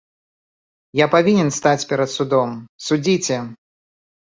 [1.01, 2.59] Я павінен стаць перад судом,
[2.91, 3.43] судзіце!